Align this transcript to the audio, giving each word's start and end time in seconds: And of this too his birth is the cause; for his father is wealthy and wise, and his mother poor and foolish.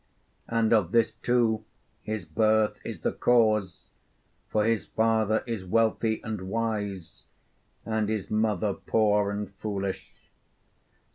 And 0.47 0.73
of 0.73 0.93
this 0.93 1.11
too 1.11 1.63
his 2.01 2.25
birth 2.25 2.79
is 2.83 3.01
the 3.01 3.11
cause; 3.11 3.89
for 4.49 4.65
his 4.65 4.87
father 4.87 5.43
is 5.45 5.63
wealthy 5.63 6.19
and 6.23 6.49
wise, 6.49 7.25
and 7.85 8.09
his 8.09 8.31
mother 8.31 8.73
poor 8.73 9.29
and 9.29 9.53
foolish. 9.57 10.11